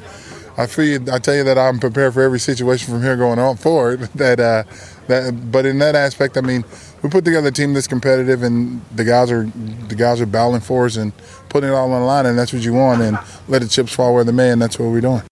[0.56, 3.56] I feel, I tell you that I'm prepared for every situation from here going on
[3.56, 4.08] forward.
[4.14, 4.64] That, uh,
[5.08, 6.64] that, but in that aspect, I mean,
[7.02, 9.44] we put together a team that's competitive, and the guys are
[9.88, 11.12] the guys are battling for us and
[11.48, 13.02] putting it all on the line, and that's what you want.
[13.02, 15.22] And let the chips fall where they may, and that's what we're doing.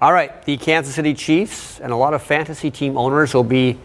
[0.00, 3.78] All right, the Kansas City Chiefs and a lot of fantasy team owners will be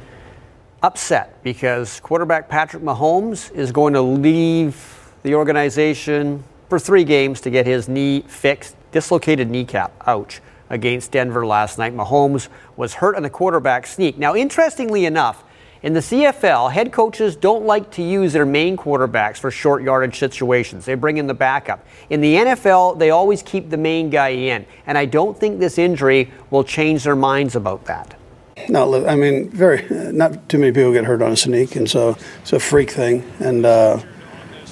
[0.83, 7.49] upset because quarterback Patrick Mahomes is going to leave the organization for three games to
[7.49, 9.93] get his knee fixed, dislocated kneecap.
[10.07, 10.41] Ouch.
[10.69, 11.95] Against Denver last night.
[11.95, 14.17] Mahomes was hurt on the quarterback sneak.
[14.17, 15.43] Now, interestingly enough,
[15.81, 20.19] in the CFL, head coaches don't like to use their main quarterbacks for short yardage
[20.19, 20.83] situations.
[20.85, 21.85] They bring in the backup.
[22.09, 24.65] In the NFL, they always keep the main guy in.
[24.85, 28.19] And I don't think this injury will change their minds about that.
[28.67, 32.17] No, I mean, very not too many people get hurt on a sneak, and so
[32.41, 34.01] it's a freak thing, and uh,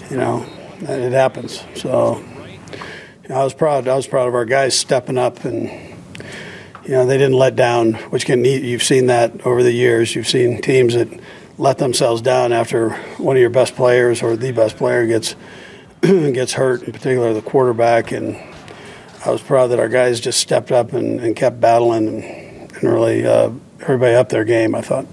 [0.10, 0.46] you know,
[0.82, 1.64] it happens.
[1.76, 2.18] So
[3.24, 3.88] you know, I was proud.
[3.88, 5.72] I was proud of our guys stepping up and
[6.88, 10.16] you know, they didn't let down, which can you've seen that over the years.
[10.16, 11.10] You've seen teams that
[11.58, 15.36] let themselves down after one of your best players or the best player gets
[16.02, 18.14] gets hurt, in particular the quarterback.
[18.14, 18.38] And
[19.26, 22.24] I was proud that our guys just stepped up and, and kept battling and,
[22.72, 24.74] and really uh, everybody up their game.
[24.74, 25.08] I thought.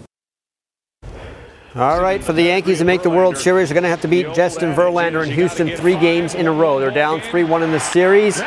[1.74, 4.08] All right, for the Yankees to make the World Series, they're going to have to
[4.08, 6.78] beat Justin Verlander in Houston three games in a row.
[6.78, 8.40] They're down 3 1 in the series.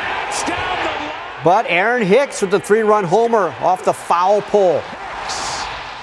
[1.44, 4.82] But Aaron Hicks with the three-run homer off the foul pole.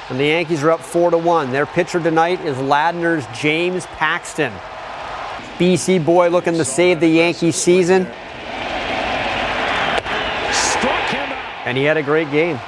[0.10, 1.52] And the Yankees are up 4 to 1.
[1.52, 4.54] Their pitcher tonight is Ladner's James Paxton.
[5.58, 8.06] BC boy looking to save the Yankee season.
[11.66, 12.60] And he had a great game.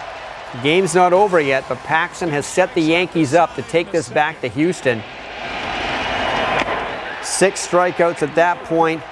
[0.53, 4.09] The game's not over yet, but Paxton has set the Yankees up to take this
[4.09, 5.03] back to Houston.
[7.21, 9.03] Six strikeouts at that point.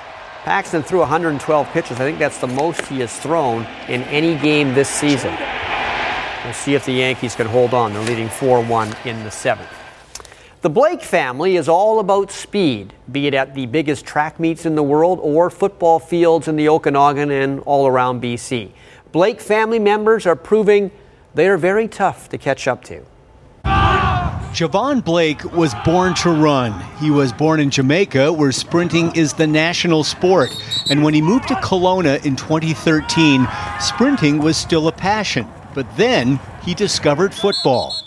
[0.45, 1.99] Paxton threw 112 pitches.
[1.99, 5.35] I think that's the most he has thrown in any game this season.
[6.43, 7.93] We'll see if the Yankees can hold on.
[7.93, 9.67] They're leading 4 1 in the seventh.
[10.61, 14.75] The Blake family is all about speed, be it at the biggest track meets in
[14.75, 18.69] the world or football fields in the Okanagan and all around BC.
[19.11, 20.91] Blake family members are proving
[21.33, 23.03] they are very tough to catch up to.
[24.55, 26.79] Javon Blake was born to run.
[27.01, 30.49] He was born in Jamaica, where sprinting is the national sport.
[30.89, 33.45] And when he moved to Kelowna in 2013,
[33.81, 35.45] sprinting was still a passion.
[35.73, 37.97] But then he discovered football.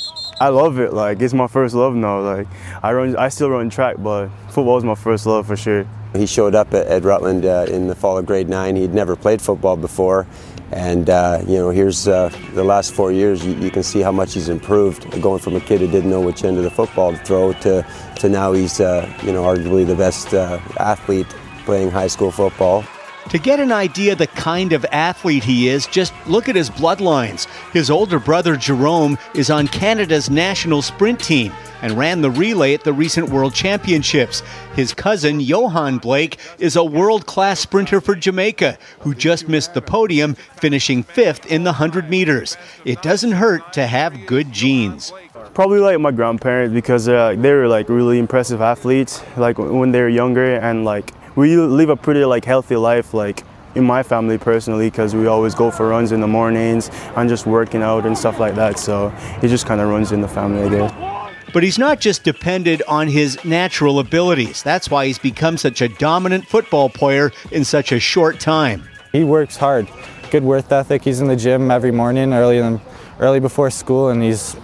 [0.40, 0.94] I love it.
[0.94, 2.20] Like it's my first love now.
[2.20, 2.46] Like
[2.82, 5.86] I run, I still run track, but football is my first love for sure.
[6.16, 8.74] He showed up at, at Rutland uh, in the fall of grade nine.
[8.74, 10.26] He'd never played football before,
[10.70, 13.44] and uh, you know, here's uh, the last four years.
[13.44, 16.20] You, you, can see how much he's improved, going from a kid who didn't know
[16.20, 19.86] which end of the football to throw to, to now he's uh, you know arguably
[19.86, 21.28] the best uh, athlete
[21.64, 22.84] playing high school football.
[23.30, 27.46] To get an idea the kind of athlete he is, just look at his bloodlines.
[27.72, 32.84] His older brother Jerome is on Canada's national sprint team and ran the relay at
[32.84, 34.42] the recent World Championships.
[34.74, 39.82] His cousin Yohan Blake is a world class sprinter for Jamaica who just missed the
[39.82, 42.56] podium, finishing fifth in the 100 meters.
[42.86, 45.12] It doesn't hurt to have good genes
[45.54, 50.00] probably like my grandparents because uh, they were like really impressive athletes like when they
[50.00, 53.44] were younger and like we live a pretty like healthy life like
[53.76, 57.46] in my family personally because we always go for runs in the mornings and just
[57.46, 60.62] working out and stuff like that so it just kind of runs in the family
[60.62, 61.24] i guess.
[61.54, 64.62] But he's not just dependent on his natural abilities.
[64.62, 68.86] That's why he's become such a dominant football player in such a short time.
[69.12, 69.88] He works hard.
[70.30, 71.04] Good work ethic.
[71.04, 72.82] He's in the gym every morning early in,
[73.18, 74.56] early before school and he's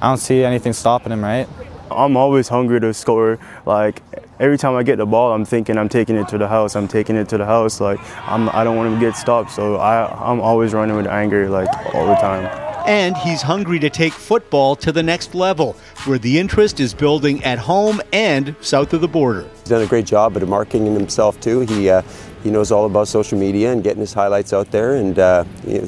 [0.00, 1.48] i don't see anything stopping him right?
[1.90, 3.38] I'm always hungry to score.
[3.66, 4.02] Like
[4.38, 6.76] every time I get the ball, I'm thinking I'm taking it to the house.
[6.76, 7.80] I'm taking it to the house.
[7.80, 9.50] Like I'm, I don't want to get stopped.
[9.50, 12.44] So I, I'm always running with anger, like all the time.
[12.86, 17.42] And he's hungry to take football to the next level, where the interest is building
[17.42, 19.48] at home and south of the border.
[19.60, 21.60] He's done a great job at marketing himself too.
[21.60, 22.02] He uh,
[22.44, 24.96] he knows all about social media and getting his highlights out there.
[24.96, 25.44] And uh,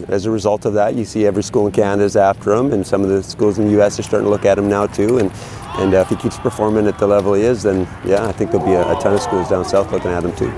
[0.08, 2.84] as a result of that, you see every school in Canada is after him, and
[2.84, 3.98] some of the schools in the U.S.
[4.00, 5.18] are starting to look at him now too.
[5.18, 5.30] And
[5.76, 8.50] and uh, if he keeps performing at the level he is, then yeah, I think
[8.50, 10.50] there'll be a, a ton of schools down south looking at him too.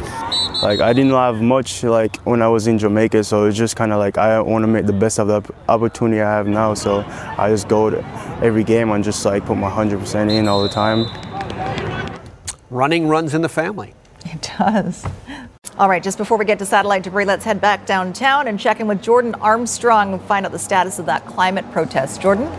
[0.63, 3.93] Like I didn't have much like when I was in Jamaica, so it's just kind
[3.93, 6.75] of like I want to make the best of the opportunity I have now.
[6.75, 7.05] So
[7.37, 7.99] I just go to
[8.41, 11.07] every game and just like put my 100% in all the time.
[12.71, 13.95] Running runs in the family.
[14.25, 15.05] It does.
[15.79, 18.81] All right, just before we get to satellite debris, let's head back downtown and check
[18.81, 22.21] in with Jordan Armstrong and find out the status of that climate protest.
[22.21, 22.51] Jordan?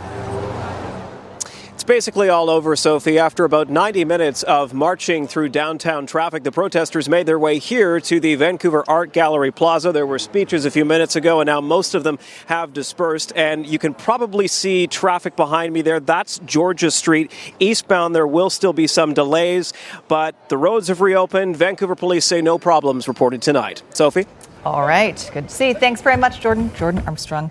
[1.89, 3.17] Basically all over, Sophie.
[3.17, 7.99] After about 90 minutes of marching through downtown traffic, the protesters made their way here
[8.01, 9.91] to the Vancouver Art Gallery Plaza.
[9.91, 13.33] There were speeches a few minutes ago, and now most of them have dispersed.
[13.35, 15.99] And you can probably see traffic behind me there.
[15.99, 17.31] That's Georgia Street.
[17.59, 19.73] Eastbound, there will still be some delays,
[20.07, 21.57] but the roads have reopened.
[21.57, 23.81] Vancouver police say no problems reported tonight.
[23.95, 24.27] Sophie?
[24.63, 25.73] All right, good to see.
[25.73, 26.71] Thanks very much, Jordan.
[26.75, 27.49] Jordan Armstrong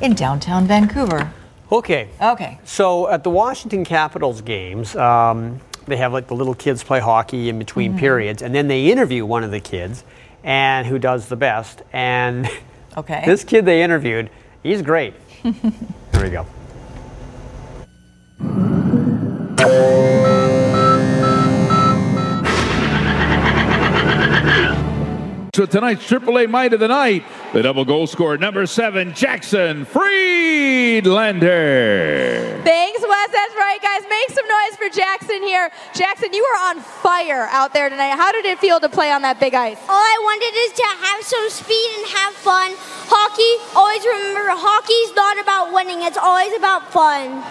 [0.00, 1.32] in downtown Vancouver.
[1.72, 2.08] Okay.
[2.20, 2.58] Okay.
[2.64, 7.48] So at the Washington Capitals games, um, they have like the little kids play hockey
[7.48, 7.98] in between Mhm.
[7.98, 10.04] periods, and then they interview one of the kids,
[10.44, 11.82] and who does the best.
[11.92, 12.48] And
[12.96, 13.22] Okay.
[13.24, 14.28] this kid they interviewed,
[14.62, 15.14] he's great.
[15.42, 15.54] Here
[16.22, 16.46] we go.
[25.54, 31.42] So tonight's AAA Mite of the Night, the double goal scorer, number seven, Jackson Friedlander.
[32.64, 33.30] Thanks, Wes.
[33.30, 34.00] That's right, guys.
[34.08, 35.70] Make some noise for Jackson here.
[35.94, 38.16] Jackson, you were on fire out there tonight.
[38.16, 39.76] How did it feel to play on that big ice?
[39.90, 42.72] All I wanted is to have some speed and have fun.
[43.12, 47.44] Hockey, always remember, hockey's not about winning, it's always about fun.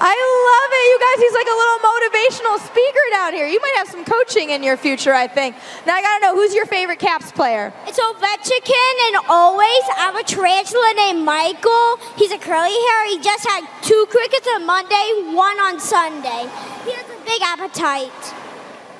[0.00, 1.18] I love it, you guys.
[1.22, 3.46] He's like a little motivational speaker down here.
[3.46, 5.56] You might have some coaching in your future, I think.
[5.86, 7.72] Now I gotta know who's your favorite Caps player?
[7.86, 11.98] It's Ovechkin, and always I have a tarantula named Michael.
[12.16, 13.08] He's a curly hair.
[13.08, 16.48] He just had two crickets on Monday, one on Sunday.
[16.84, 18.34] He has a big appetite.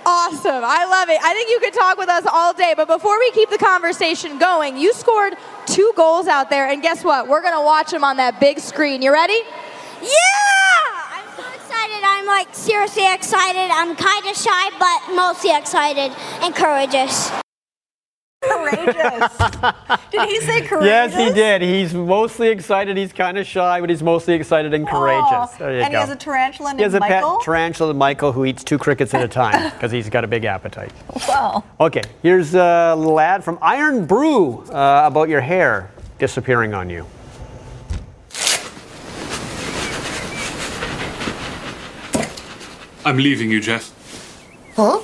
[0.06, 0.62] Awesome.
[0.62, 1.18] I love it.
[1.22, 4.38] I think you could talk with us all day, but before we keep the conversation
[4.38, 5.34] going, you scored
[5.66, 7.26] two goals out there, and guess what?
[7.26, 9.00] We're going to watch them on that big screen.
[9.00, 9.40] You ready?
[10.04, 11.16] Yeah!
[11.16, 12.02] I'm so excited.
[12.04, 13.70] I'm like seriously excited.
[13.72, 17.30] I'm kind of shy, but mostly excited and courageous.
[18.42, 19.38] Courageous.
[20.10, 21.14] Did he say courageous?
[21.14, 21.62] Yes, he did.
[21.62, 22.94] He's mostly excited.
[22.94, 25.24] He's kind of shy, but he's mostly excited and courageous.
[25.32, 25.98] Aw, There you and go.
[25.98, 26.78] he has a tarantula named Michael?
[26.78, 27.36] He has a Michael.
[27.38, 30.44] pet tarantula, Michael, who eats two crickets at a time because he's got a big
[30.44, 30.92] appetite.
[31.26, 31.64] Wow.
[31.80, 37.06] Okay, here's a little ad from Irn-Bru uh, about your hair disappearing on you.
[43.04, 43.92] I'm leaving you, Jeff.
[44.76, 45.00] Huh?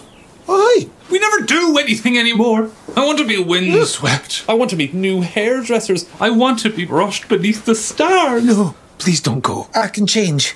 [0.46, 0.86] Why?
[1.11, 2.70] We never do anything anymore.
[2.96, 4.44] I want to be windswept.
[4.48, 6.07] I want to meet new hairdressers.
[6.20, 8.44] I want to be brushed beneath the stars.
[8.44, 9.68] No, please don't go.
[9.74, 10.55] I can change.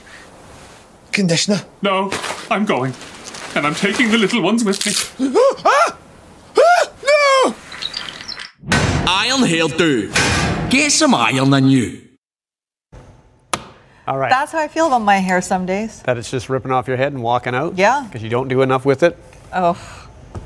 [1.12, 1.62] Conditioner.
[1.82, 2.10] No,
[2.50, 2.94] I'm going.
[3.54, 4.92] And I'm taking the little ones with me.
[5.64, 5.98] ah!
[6.56, 6.90] Ah!
[7.04, 7.54] No!
[9.06, 10.70] Iron hairdo.
[10.70, 12.03] Get some iron in you.
[14.06, 14.28] All right.
[14.28, 16.02] That's how I feel about my hair some days.
[16.02, 17.78] That it's just ripping off your head and walking out?
[17.78, 18.04] Yeah.
[18.06, 19.16] Because you don't do enough with it?
[19.52, 19.78] Oh,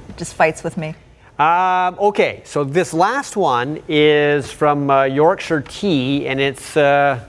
[0.09, 0.95] it just fights with me.
[1.41, 7.25] Um, okay, so this last one is from uh, Yorkshire Tea, and it's uh,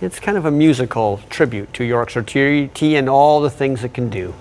[0.00, 3.92] it's kind of a musical tribute to Yorkshire Tea, tea and all the things it
[3.92, 4.34] can do.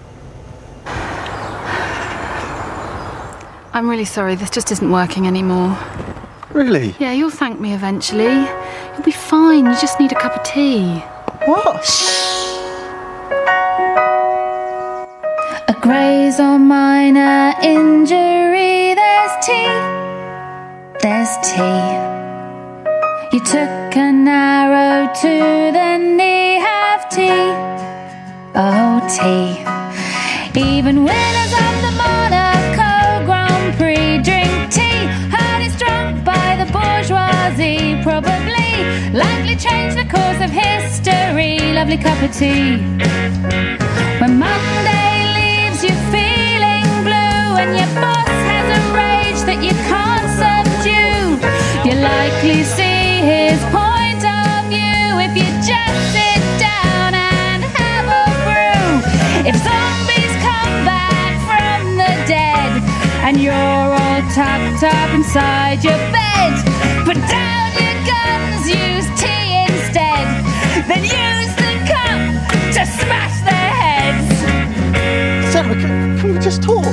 [3.71, 5.77] I'm really sorry, this just isn't working anymore.
[6.51, 6.95] Really?
[6.99, 8.33] Yeah, you'll thank me eventually.
[8.93, 11.03] You'll be fine, you just need a cup of tea.
[11.49, 11.89] What?
[15.67, 19.73] A graze or minor injury, there's tea.
[21.01, 21.87] There's tea.
[23.33, 27.49] You took an arrow to the knee, have tea.
[28.53, 29.49] Oh, tea.
[30.53, 32.48] Even winners of the Monaco
[40.49, 41.57] of history.
[41.73, 42.77] Lovely cup of tea.
[44.19, 50.29] When Monday leaves you feeling blue and your boss has a rage that you can't
[50.41, 51.37] subdue,
[51.85, 58.27] you likely see his point of view if you just sit down and have a
[58.45, 58.89] brew.
[59.49, 62.71] If zombies come back from the dead
[63.25, 66.53] and you're all tucked up inside your bed,
[67.05, 68.98] put down your guns, instead,
[70.87, 72.19] then use the cup
[72.73, 75.51] to smash their heads.
[75.51, 76.85] Sarah, can, can we just talk?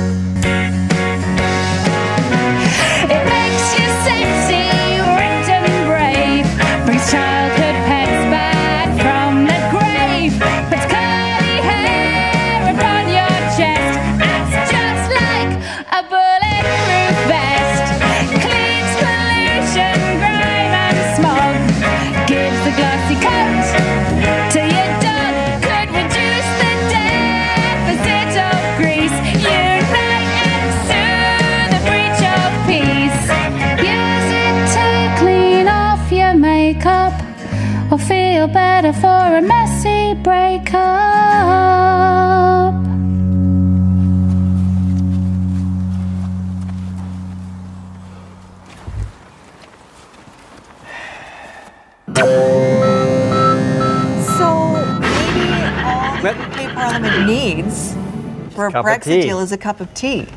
[38.01, 40.77] Better for a messy breakup.
[54.37, 54.49] So
[55.01, 55.45] maybe
[55.83, 57.95] all the UK Parliament needs
[58.53, 59.21] for a Cup of Brexit tea.
[59.21, 60.27] deal is a cup of tea,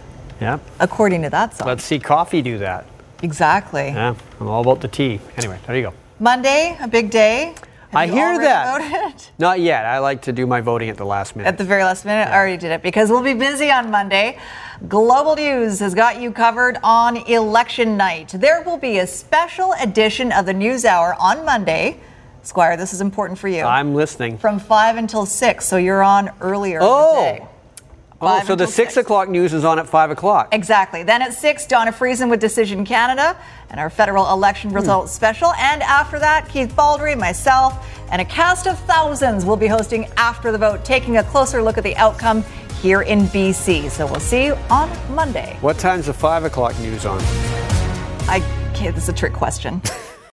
[0.40, 0.58] Yeah.
[0.78, 1.68] according to that song.
[1.68, 2.86] Let's see coffee do that.
[3.22, 3.88] Exactly.
[3.88, 4.14] Yeah.
[4.40, 5.20] I'm all about the tea.
[5.36, 5.92] Anyway, there you go.
[6.22, 7.54] Monday, a big day.
[7.92, 8.78] Have I hear that.
[9.10, 9.26] voted?
[9.38, 9.86] Not yet.
[9.86, 11.48] I like to do my voting at the last minute.
[11.48, 14.38] At the very last minute, I already did it because we'll be busy on Monday.
[14.86, 18.28] Global News has got you covered on election night.
[18.34, 21.98] There will be a special edition of the News Hour on Monday.
[22.42, 23.62] Squire, this is important for you.
[23.62, 24.36] I'm listening.
[24.36, 27.48] From 5 until 6, so you're on earlier Oh.
[28.22, 30.48] Oh, so the six o'clock news is on at five o'clock.
[30.52, 31.02] Exactly.
[31.02, 33.36] Then at 6, Dawna Friesen with Decision Canada
[33.70, 34.32] and our federal Hmm.
[34.34, 35.52] election results special.
[35.54, 40.52] And after that, Keith Baldrey, myself, and a cast of thousands will be hosting After
[40.52, 42.44] the Vote, taking a closer look at the outcome
[42.82, 43.88] here in BC.
[43.90, 45.56] So we'll see you on Monday.
[45.60, 47.20] What time's the five o'clock news on?
[48.28, 48.42] I,
[48.74, 49.80] okay, this is a trick question.